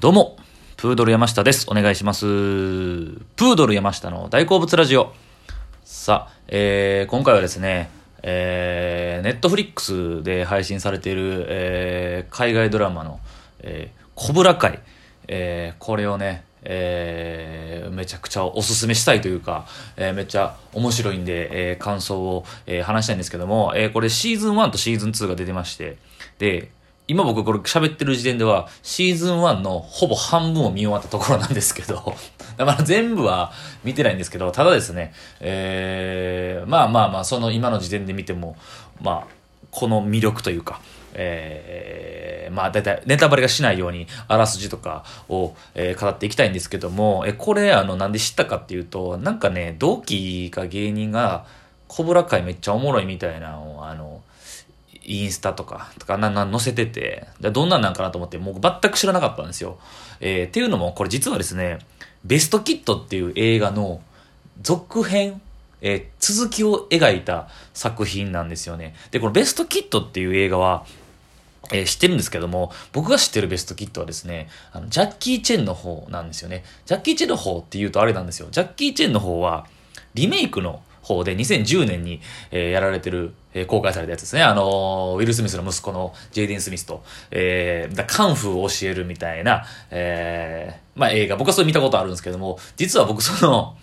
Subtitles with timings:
[0.00, 0.38] どうも、
[0.78, 1.66] プードル山下です。
[1.68, 2.24] お願いします。
[2.24, 5.12] プードル山下の大好物ラジオ。
[5.84, 7.90] さあ、えー、今回はですね、
[8.22, 13.20] えー、ネットフリックスで配信されている、えー、海外ドラマの、
[13.58, 14.80] えー、コブラ会、
[15.28, 19.66] えー、これをね、えー、めちゃくちゃおすすめしたいというか、
[19.98, 25.98] えー、めっちゃ面白いんで、えー、感想を、えー、話したいんですけども、えー、これシーズン1とシーズン2が出てまして、
[26.38, 26.70] で、
[27.10, 32.14] 今僕これ喋ってる時点では、シーズン1のほぼ半分を見終わったところなんですけど、
[32.56, 33.50] だから全部は
[33.82, 38.56] 見てないんですけど、ただですね、えー、まあまあまあ、その今の時点で見ても、
[39.02, 39.34] まあ、
[39.72, 40.80] この魅力というか、
[41.14, 51.44] えー、まあ大体ネタバレがしないようにあらすじとかを、えー、語っていきたいんですけども、えこれあのなんで知ったかっていうと、なんかね、同期か芸人が、
[51.88, 54.19] コブラ会めっちゃおもろいみたいなのを、あの、
[55.10, 59.78] インスタとか、とかな、な、載せてて、どんなんなんかなと思って、もう全く知らなかったんですよ。
[60.20, 61.80] えー、っていうのも、これ実はですね、
[62.24, 64.00] ベストキットっていう映画の
[64.62, 65.42] 続編、
[65.80, 68.94] えー、続きを描いた作品なんですよね。
[69.10, 70.86] で、このベストキットっていう映画は、
[71.72, 76.62] えー、知ってるんですけども、僕が知ってるベストキットはですね、あの、ジャッキー・チェンの方なんですよね。
[76.86, 78.46] ジャッキー・チェンの方って言うとあれなんですよ。
[78.52, 79.66] ジャッキー・チェンの方は、
[80.14, 80.82] リメイクの
[81.14, 84.42] 方で2010年に、えー、やられてる、えー、公開されたやつですね。
[84.42, 93.76] あのー、ウィル・スミスの息子のジェイディン・スミスと、えー、カンフーを教えるみたいな、えー、まあ映画、僕はそれ見たことあるんですけども、実は僕その、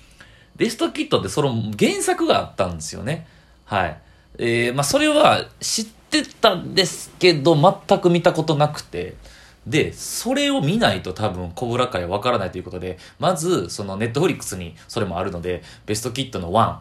[0.55, 3.27] ベストキットってその原作があったんですよね。
[3.65, 3.97] はい。
[4.39, 7.55] えー、まあそれは知ってたんですけど、
[7.87, 9.15] 全く見たことなくて、
[9.67, 16.77] で、それを見ないと多分、コブラ会わからないということで、まず、そのネットフリックスにそれもあるので、ベストキットの1、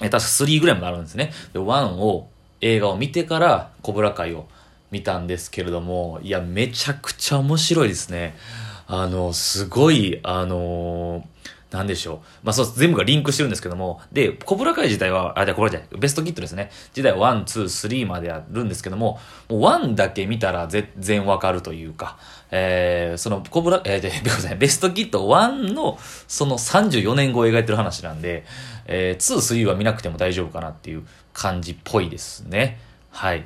[0.00, 1.32] え確か3ぐらいまであるんですね。
[1.52, 2.28] で、1を、
[2.60, 4.46] 映画を見てから、コブラ会を
[4.90, 8.36] 見たんですけれども、いや、めちゃくちゃ面白いですね。
[8.86, 11.22] あの、すごい、あのー、
[11.70, 12.18] なんでしょう。
[12.44, 16.70] まあ、そう、全部がリンクしてるんですけども、で、コブラ会自体は、あ、じゃこれじゃベストキットですね。
[16.96, 19.18] 自体は1、2、3まであるんですけども、
[19.50, 22.16] もう1だけ見たら全然わかるというか、
[22.50, 24.10] えー、その、コブラ、えー、で、
[24.42, 28.46] ごめんベストキット1の、その34年後を描いてる話なんで、
[28.86, 32.80] えー、2、3は見なくても大丈夫かなっていう感じっぽいですね。
[33.10, 33.44] はい。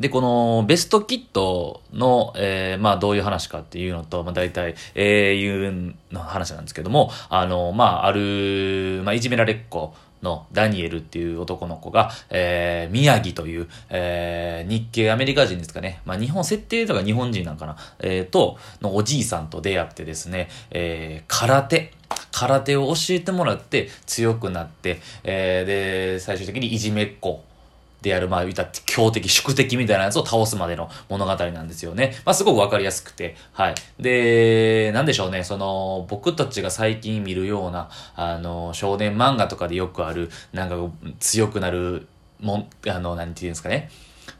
[0.00, 16.00] で、このベストキットの、えー、まあどういう話かっていうのと、まあ大体、えー、いうの話なんですけども、あの、まあある、まあいじめられっ子のダニエルっていう男の子が、えー、宮城という、えー、日系アメリカ人ですかね。
[16.06, 17.76] まあ日本設定とか日本人なんかな。
[17.98, 21.92] えー、と、のおじいさんと出会ってですね、えー、空手。
[22.30, 25.66] 空手を教えてもらって強くなって、えー、
[26.14, 27.44] で、最終的にいじめっ子
[28.02, 32.14] である、まあ、言った強敵、宿敵みたいなやつを倒すまでの物語なんですよね。
[32.24, 33.74] まあ、すごくわかりやすくて、はい。
[33.98, 40.76] で、なんでしょうね、その、僕たちが最近見るような、あの、少年漫画とかでよくある、なんか、
[41.20, 42.08] 強くなる、
[42.40, 43.88] もん、あの、なんていうんですかね。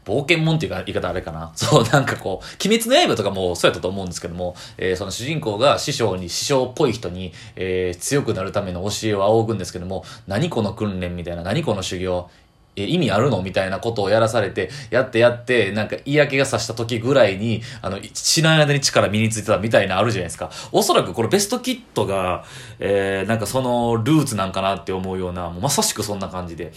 [0.05, 1.51] 冒険もんっていうか言い方あれかな。
[1.55, 12.29] そう、なんかこう、鬼滅の刃とかもそうやったと思うんですけども、えー、その主人公が師匠に、師匠っぽい人に、えー、強くなるための教えを仰ぐんですけども、何この訓練みたいな、何この修行、
[12.75, 13.41] え、意味あるの？
[13.41, 20.49] みたいなことをやらされて、やってやって、なんか嫌気がさした時ぐらいに、あの、知らない間に力身についてたみたいなあるじゃないですか。
[20.71, 22.45] おそらくこれベストキットが、
[22.79, 26.73] えー、なんかそのルーツなんかなって思うような、もうまさしくそんな感じで。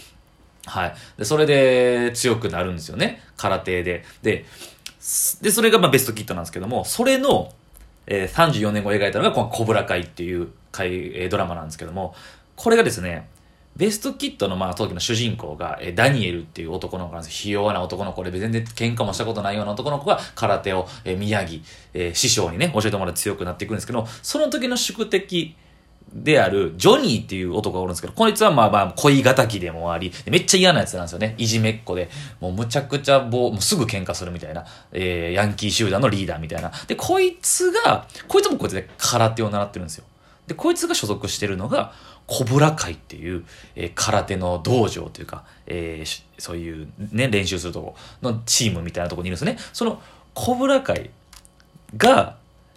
[0.65, 0.95] はい。
[1.17, 3.23] で、それで強くなるんですよね。
[3.37, 4.03] 空手で。
[4.21, 4.45] で、
[5.41, 7.53] で、それがまあベストキットなんですけども、それの、
[8.05, 12.13] えー、34年後描いたのがこのコブラ会っていう会、えー、ドラマなんですけども、
[12.55, 13.29] これがですね、
[13.77, 21.61] ベストキットのまあ当時の主人公が、え、ダニエルっていう男の子なんですよひ弱な男の子で全然喧嘩もしたことないような男の子が空手を、え、宮城、
[21.93, 25.55] え、師匠にね、教えてもらって強くなっていくんですけど、その時の宿敵
[26.13, 31.35] であるジョニーっていう男がおるんですけど、こいつはまあまあ恋敵でもあり、めっちゃ嫌なやつなんですよね。
[31.37, 32.09] いじめっ子で。
[32.39, 36.71] もうむちゃくちゃ棒、もうすぐ喧嘩するみたいな、えー、ヤンキー集団のリーダーみたいな。
[36.87, 40.05] で、こいつが、こいつもこいつで空手を習ってるんですよ。
[40.47, 41.93] で、こいつが所属してるのが、
[42.27, 43.45] コブラ会っていう、
[43.75, 49.57] えー、空手の道場というか、えー、そういうね、練習するとこのチームみたいなとこにいるんですね。
[49.73, 50.01] その、
[50.33, 51.09] コブラ会
[51.95, 52.35] が、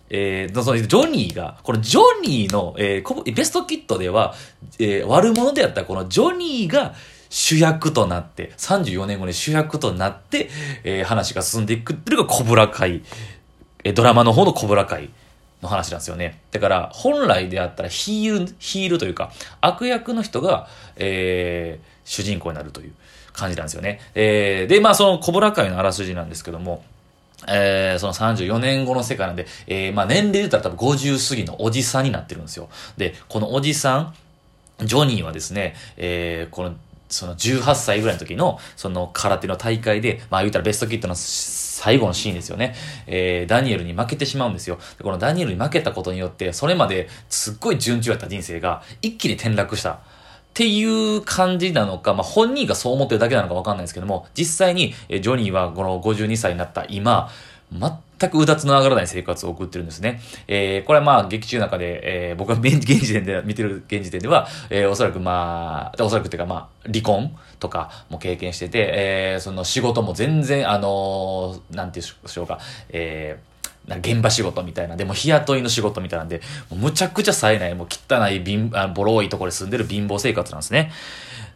[0.09, 4.35] えー、そのジョニーが、このジョニーの、えー、ベストキットでは、
[4.79, 6.95] えー、悪者であったこのジョニーが
[7.29, 10.49] 主役となって、34年後に主役となって、
[10.85, 13.03] えー、話が進んでいくっていうのがコブラ会、
[13.83, 15.11] えー、ドラマの方のコブラ会
[15.63, 16.41] の話なんですよね。
[16.53, 22.93] だから、本来であったらヒール、ヒールというか、悪役の人が、えー、主人公になるという
[23.33, 24.01] 感じなんですよね。
[24.15, 26.83] えー、で、まあ、そのコブラ会のあらすじなんですけども、
[27.49, 32.69] えー、その34年後の世界なんで、えー、まあ年齢で言ったら多分50過ぎのおじさんになってるんですよ。
[32.97, 34.15] で、このおじさん、
[34.85, 36.75] ジョニーはですね、えー、この、
[37.09, 41.15] その18歳ぐらいの時の、その空手の大会で、まあ言うたらベストキットの
[41.81, 42.75] 最後のシーンですよね。
[43.07, 44.79] えー、ダニエルに負けてしまうんですよ。
[44.99, 49.93] でこのダニエルに負けたことによって、それまですっごい順調やった人生が一気に転落した。
[49.93, 49.99] っ
[50.53, 57.31] ていう感じなのか、まあ、本人がそう思ってるだけなのかわかんないですけども、実際に、えジョニーはこの52歳になった今、
[58.21, 60.21] 全くうだつの上がらない生活を送ってるんですね。
[60.47, 72.59] えー、これはまあ、劇中の中で、えー、僕は現時点で、見てる現時点では、えー、おそらくまあ、おそらくっていうかまあ、離婚とかも経験してて、えー、その仕事も全然、あのー、なんていうんでしょうか、
[72.91, 80.93] えー、現場仕事みたいな、でも日雇いの仕事みたいなんで、むちゃくちゃ冴えない、もう汚い貧、あボロいところで住んでる貧乏生活なんですね。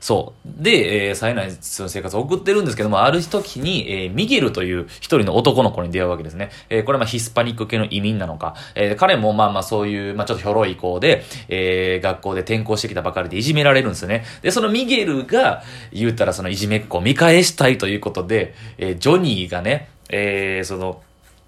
[0.04, 0.62] そう。
[0.62, 6.50] で、えー、冴えない生活を送ってるんですけども、ある時に、えー、ミゲルという一人の男の子に出会うわけですね。
[6.68, 14.26] えー、これはまあヒスパニック系の移民なのか、えー、彼もまあまあそういう、まあちょっとひょろい子で、えー、学校で転校してきたばかりでいじめられるんですよね。
[14.42, 21.00] で、そのミゲルが、言うたらそのいじめっ子を見返したいということで、えー、ジョニーがね、えー、その、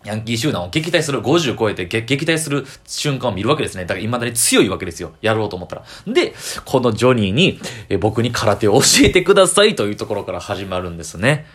[0.06, 3.84] ヤンキー集団を撃退する、50超えて撃退する瞬間を見るわけですね。
[3.84, 5.12] だから未だに強いわけですよ。
[5.20, 5.84] やろうと思ったら。
[6.06, 11.46] で、このジョニーに、え僕に空手を 教えてくださいというところから始まるんですね。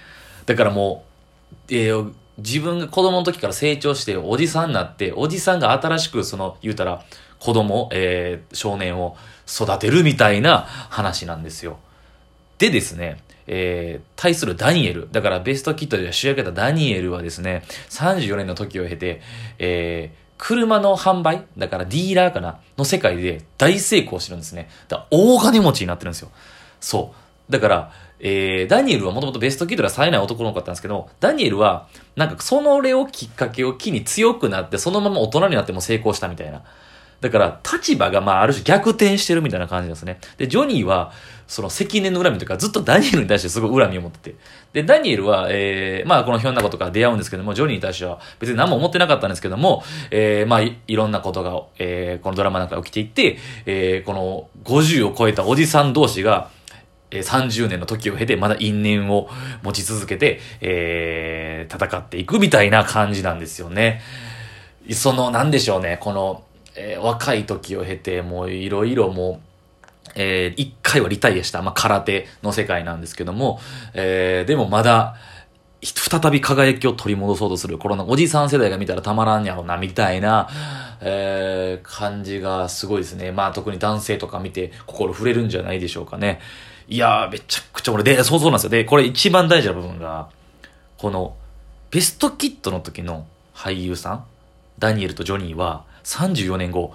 [0.45, 1.05] だからも
[1.51, 7.03] う、えー、自分が子供の時から成長して、おじさんになって、おじさんが新しく、その、言うたら、
[7.39, 9.15] 子供、えー、少年を
[9.47, 11.79] 育てるみたいな話なんですよ。
[12.57, 13.17] でですね、
[13.47, 15.09] えー、対するダニエル。
[15.11, 19.21] だからベストキットで主役だったダニエルはですね、34年の時を経て、
[19.59, 22.59] えー、車の販売だからディーラーかな？
[22.77, 24.69] の世界で大成功してるんですね。
[24.87, 26.31] だから大金持ちになってるんですよ。
[26.79, 27.13] そ
[27.49, 27.51] う。
[27.51, 36.61] だから、えー、ダニエルはもともとベストキッドが冴えない男の子だったんですけど、ダニエルは、なんかその例をきっかけを機に強くなって、そのまま大人になっても成功したみたいな。
[37.19, 40.19] だから、立場が、まあ、ある種逆転してるみたいな感じですね。
[40.37, 41.11] で、ジョニーは、
[41.51, 44.35] その積年の恨みとか、ずっとダニエルに対してすごい恨みを持ってて。
[44.71, 56.49] で、ダニエルは、えー、まあ、このひょんなことから出会うんですけども、ジョニーに対しては別に何も思ってなかったんですけども、えー、まあい、いろんなことが、えー、このドラマの中で起きていって、えー、この50を超えたおじさん同士が、
[57.11, 59.27] えー、30年の時を経て、まだ因縁を
[59.61, 63.99] 持ち続けて、えー、戦っていくみたいな感じなんですよね。
[64.91, 66.45] その、なんでしょうね、この、
[66.77, 69.50] えー、若い時を経て、もういろいろもう、
[70.15, 73.59] えー、一回はリタイアした、まあ、空手の世界なんですけども、
[73.93, 75.15] えー、でもまだ、
[75.83, 80.47] 再び輝きを取り戻そうとする、このおじさん世代が見たらたまらんやろな、みたいな、
[81.01, 83.31] えー、感じがすごいですね。
[83.31, 86.39] まあ特に男性とか見て心触れるんじゃないでしょうかね。
[86.87, 88.69] いやー、めちゃくちゃ俺で、そうそうなんですよ。
[88.69, 90.29] で、これ一番大事な部分が、
[90.97, 91.35] この、
[91.89, 93.25] ベストキットの時の
[93.55, 94.25] 俳優さん、
[94.77, 96.93] ダニエルとジョニーは、34年後、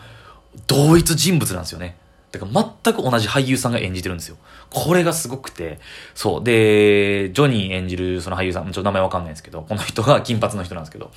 [0.69, 1.97] 同一人物なんですよね。
[2.39, 4.37] だか全く同じ俳優さんが演じてるんですよ。
[4.71, 5.79] これがすごくて、
[6.15, 6.45] そう。
[6.45, 11.11] で、ジョニー演じるその俳優さん、ちょっと名前わかんないんですけど、この人が金髪の人なんですけど、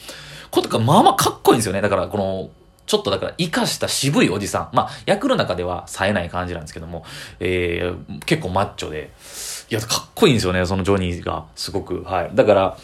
[0.52, 1.82] ことかまあまあかっこいいんですよね。
[1.82, 2.50] だからこの、
[2.90, 4.70] ちょっとだから、生かした渋いおじさん。
[4.76, 7.06] まあ、役の中では冴えない感じなんですけども、
[7.40, 9.12] えー、結構マッチョで、
[9.70, 11.46] いや、かっこいいんですよね、そのジョニーが。
[11.56, 12.02] すごく。
[12.02, 12.32] はい。
[12.34, 12.78] だから、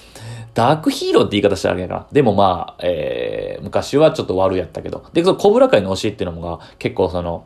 [0.54, 5.06] ダークヒーローって言い方したらあれやからでもまあ、えー、昔はちょっと悪いやったけど。
[5.12, 7.46] で、そのコブラ界の教えっていうのが結構その、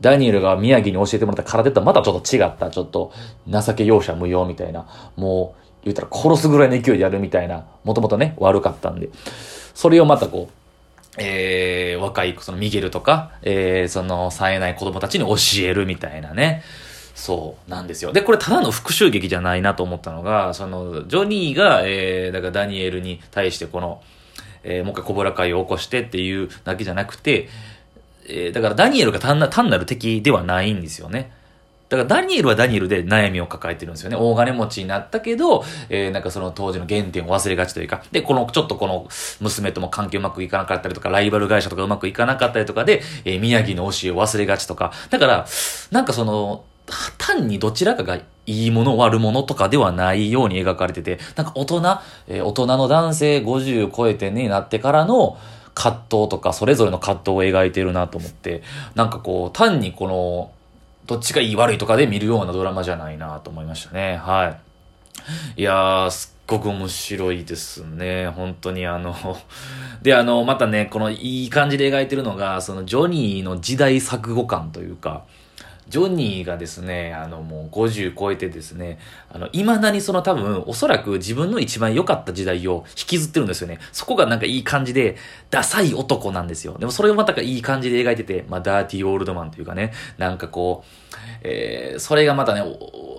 [0.00, 3.12] ダニエルが宮城に教えてもらった空手とはまたちょっと違った、ちょっと
[3.48, 4.86] 情け容赦無用みたいな、
[5.16, 9.08] もう言ったら殺すぐらいの勢いでやるみたいな、もともとね、悪かったんで、
[9.74, 10.52] それをまたこう、
[11.18, 16.62] えー、若い、そのミゲルとか、えー、その、冴えない子供たちに教えるみたいなね。
[17.14, 18.12] そうなんですよ。
[18.12, 24.02] で、これただの復讐劇じゃないなと思ったのが、その、ジョニーが、えー、だからダニエルに対してこの、
[24.62, 27.48] えー、もう一回コブラ会を起こしてっていうだけじゃなくて、
[28.28, 31.32] えー、だからダニエルが単な単なる敵ではないんですよね。
[31.88, 34.16] だからダニエルはダニエルで悩みを抱えてるんですよね。
[34.16, 39.06] 大金持ちになったけど、えー、なんかその当時の原点を忘れがちというか、で、この、ちょっとこの
[39.40, 45.46] 娘とも関係うまくいかなかったりとか、ライバル会社とかうまくいかなかったりとかで、えー、宮城の教えを忘れがちとか、だから、
[45.92, 46.64] なんかその、
[47.18, 48.16] 単にどちらかが
[48.46, 51.82] いいもの悪者とかではないように描かれてて、なんか大人、
[52.26, 55.38] えー、大人の男性50超えてね、なってからの
[55.76, 58.62] 葛藤とか、それぞれの葛藤を描いてるなと思って、
[58.94, 60.50] なんかこう、単にこの、
[61.06, 64.16] どっちがいい悪いとかで見るようなドラマじゃないなと思いましたね。
[64.16, 64.56] は
[65.56, 65.60] い。
[65.60, 68.28] いやー、すっごく面白いですね。
[68.28, 69.14] 本当にあの
[70.00, 75.24] で、あの、またね、このいい感じで描いてるのが、そのジョニーの時代錯誤感というか、
[75.88, 78.98] ジョニーがですね、あのもう50超えてですね、
[79.30, 83.78] あの、未だにその多分、おそらく自分の一番良かった時代を引きずってるんですよね。
[83.92, 85.16] そこがなんかいい感じで、
[85.50, 86.76] ダサい男なんですよ。
[86.78, 92.62] でもそれをまたいい感じで描いてて、まあ、ダーティーオールドマンというかね、なんかこう、えー、それがまたね、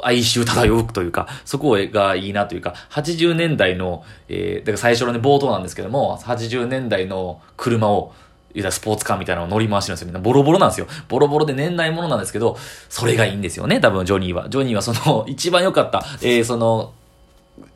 [0.03, 8.13] 哀愁漂うというか、そこがいいなというか、80年代の、えー、だから最初のね、冒頭なんですけども、80年代の車を、
[8.57, 10.19] 言うたらスポーツカーみたいなのを乗り回してるんですよ。
[10.19, 10.87] ボロボロなんですよ。
[11.07, 12.57] ボロボロで年内ものなんですけど、
[12.89, 14.49] それがいいんですよね、多分ジョニーは。
[14.49, 16.93] ジョニーはその、 一番良かった、えー、その、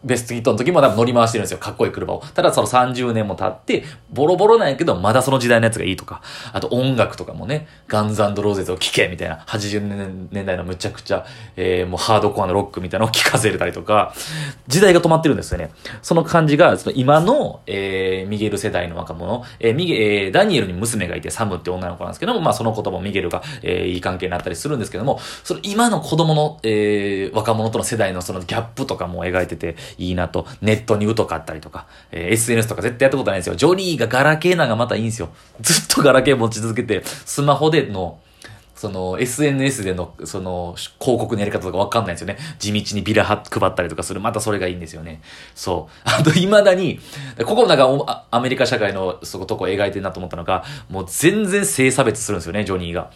[0.03, 1.57] ベストヒットの時も多分乗り回してるんですよ。
[1.57, 2.23] かっこいい車を。
[2.33, 6.21] ただその30年も経って、ボロボロなんやけど、まだその時代のやつがいいとか。
[6.53, 14.13] あと音楽とかもね、ガンズローゼズを聴けみたいな、80年代のむちゃくちゃ、えー、もうハードコアのロックみたいなのを聴かせれたりとか、
[14.67, 15.71] 時代が止まってるんですよね。
[16.01, 30.47] その感じが、その今の、えー、ミゲル世代の若者、えー、ミゲ、えー、ダニエルに娘がいて、サムって女の子なんですけども、まあその言葉もミゲルが、えー、いい関係になったりするんですけども、その今の子供の、えー、若者との世代のそのギャップとかも描いてていいなと。
[30.61, 33.55] ネットに疎かったりとか、えー、SNS とか絶対やったことないんですよ。
[33.55, 35.29] ジョニーがガラケーなんがまたいいんですよ。
[35.61, 38.19] ずっとガラケー持ち続けて、スマホでの、
[38.81, 42.37] その SNS でのその広告のやり方とかわかんないんですよね。
[42.57, 44.19] 地道にビラ配ったりとかする。
[44.19, 45.21] またそれがいいんですよね。
[45.53, 46.01] そう。
[46.03, 46.99] あと未だに、
[47.45, 53.11] ここなんかアメリカ社会のそことこ描いてるなと思ったのが、もう全然性差別するんですよね、ジョニーが。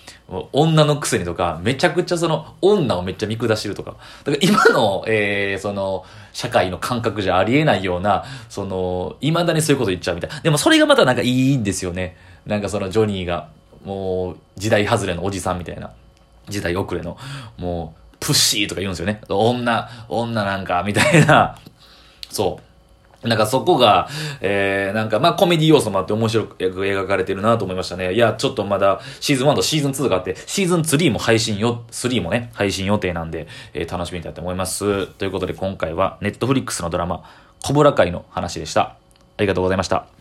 [0.53, 3.95] 女のくせにとか、めちゃくちゃその女をめっちゃ見下してるとか。
[4.24, 10.41] だから今の、えー、その、社会の感覚じゃありえないような、その、未だにそういうこと言っちゃうみたいな。
[10.41, 12.17] でもそれがまたなんかいいんですよね。
[12.45, 13.50] なんかそのジョニーが。
[13.86, 15.92] もう、時代外れのおじさんみたいな、
[16.50, 17.18] 時代遅れの、
[17.58, 19.22] もう、プッシーとか言うんですよね。
[19.30, 21.58] 女、女なんか、みたいな、
[22.30, 22.65] そう。
[23.27, 24.08] なんかそこが、
[24.42, 28.13] えー、なんかまあコメディ要素もあって面白く描かれてるなと思いましたね。
[28.13, 35.08] いや、ちょっとまだシーズン1とシーズン2があって、シーズン3も配信よ、3もね、配信予定なんで、えー、楽しみたいと思います。
[35.08, 37.24] ということで今回はネットフリックスのドラマ、
[37.63, 38.82] コブラ会の話でした。
[38.82, 38.98] あ
[39.39, 40.14] りがとうございました。